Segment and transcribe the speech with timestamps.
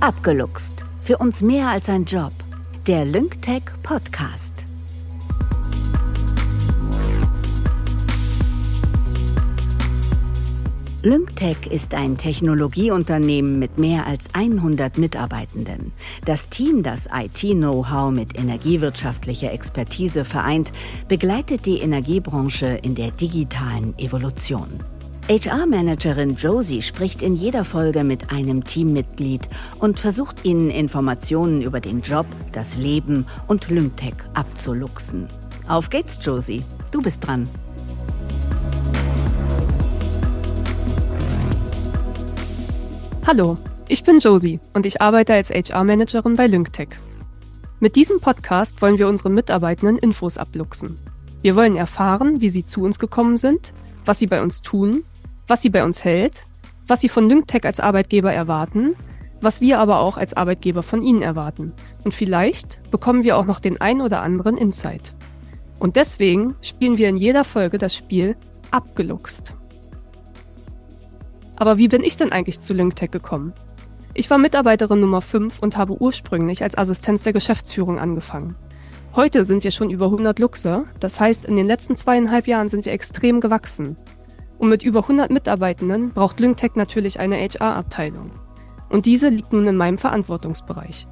[0.00, 0.82] Abgeluchst.
[1.02, 2.32] Für uns mehr als ein Job.
[2.86, 4.64] Der LyncTech Podcast.
[11.02, 15.92] LyncTech ist ein Technologieunternehmen mit mehr als 100 Mitarbeitenden.
[16.24, 20.72] Das Team, das IT-Know-how mit energiewirtschaftlicher Expertise vereint,
[21.08, 24.80] begleitet die Energiebranche in der digitalen Evolution.
[25.30, 32.00] HR-Managerin Josie spricht in jeder Folge mit einem Teammitglied und versucht ihnen Informationen über den
[32.00, 35.28] Job, das Leben und Lymtech abzuluxen.
[35.68, 36.64] Auf geht's, Josie.
[36.90, 37.48] Du bist dran.
[43.24, 43.56] Hallo,
[43.86, 46.88] ich bin Josie und ich arbeite als HR-Managerin bei LyncTech.
[47.78, 50.98] Mit diesem Podcast wollen wir unsere Mitarbeitenden Infos abluchsen.
[51.40, 53.72] Wir wollen erfahren, wie sie zu uns gekommen sind,
[54.04, 55.04] was sie bei uns tun,
[55.50, 56.44] was sie bei uns hält,
[56.86, 58.94] was sie von LyncTech als Arbeitgeber erwarten,
[59.40, 61.72] was wir aber auch als Arbeitgeber von ihnen erwarten.
[62.04, 65.12] Und vielleicht bekommen wir auch noch den ein oder anderen Insight.
[65.80, 68.36] Und deswegen spielen wir in jeder Folge das Spiel
[68.70, 69.54] Abgeluchst.
[71.56, 73.52] Aber wie bin ich denn eigentlich zu LyncTech gekommen?
[74.14, 78.54] Ich war Mitarbeiterin Nummer 5 und habe ursprünglich als Assistenz der Geschäftsführung angefangen.
[79.16, 82.84] Heute sind wir schon über 100 Luxer, das heißt, in den letzten zweieinhalb Jahren sind
[82.84, 83.96] wir extrem gewachsen.
[84.60, 88.30] Und mit über 100 Mitarbeitenden braucht LyncTech natürlich eine HR-Abteilung.
[88.90, 91.08] Und diese liegt nun in meinem Verantwortungsbereich.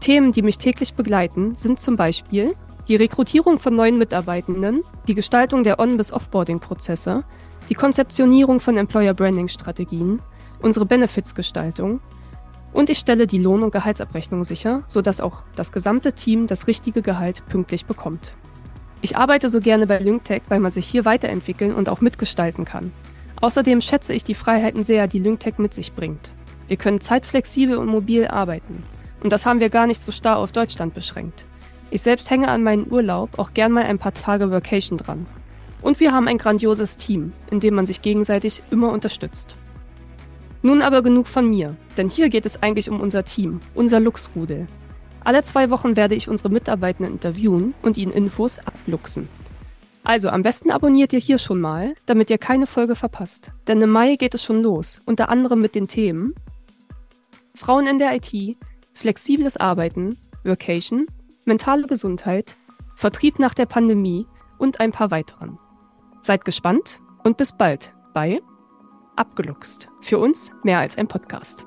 [0.00, 2.54] Themen, die mich täglich begleiten, sind zum Beispiel
[2.88, 7.24] die Rekrutierung von neuen Mitarbeitenden, die Gestaltung der On- bis Offboarding-Prozesse
[7.68, 10.20] die Konzeptionierung von Employer Branding Strategien,
[10.60, 12.00] unsere Benefits-Gestaltung
[12.72, 17.02] und ich stelle die Lohn- und Gehaltsabrechnung sicher, sodass auch das gesamte Team das richtige
[17.02, 18.32] Gehalt pünktlich bekommt.
[19.04, 22.92] Ich arbeite so gerne bei LyncTech, weil man sich hier weiterentwickeln und auch mitgestalten kann.
[23.40, 26.30] Außerdem schätze ich die Freiheiten sehr, die LyncTech mit sich bringt.
[26.68, 28.84] Wir können zeitflexibel und mobil arbeiten.
[29.20, 31.44] Und das haben wir gar nicht so starr auf Deutschland beschränkt.
[31.90, 35.26] Ich selbst hänge an meinen Urlaub auch gern mal ein paar Tage Vacation dran.
[35.82, 39.56] Und wir haben ein grandioses Team, in dem man sich gegenseitig immer unterstützt.
[40.62, 44.68] Nun aber genug von mir, denn hier geht es eigentlich um unser Team, unser Luxrudel.
[45.24, 49.28] Alle zwei Wochen werde ich unsere Mitarbeitenden interviewen und ihnen Infos abluchsen.
[50.04, 53.52] Also am besten abonniert ihr hier schon mal, damit ihr keine Folge verpasst.
[53.68, 56.34] Denn im Mai geht es schon los, unter anderem mit den Themen
[57.54, 58.56] Frauen in der IT,
[58.92, 61.06] flexibles Arbeiten, Workation,
[61.44, 62.56] mentale Gesundheit,
[62.96, 64.26] Vertrieb nach der Pandemie
[64.58, 65.58] und ein paar weiteren.
[66.20, 68.40] Seid gespannt und bis bald bei
[69.16, 69.88] Abgeluchst.
[70.00, 71.66] Für uns mehr als ein Podcast.